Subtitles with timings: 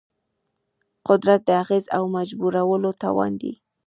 [1.07, 3.53] قدرت د اغېز او مجبورولو توان دی.